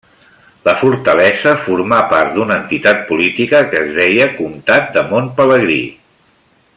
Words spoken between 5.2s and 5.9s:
Pelegrí.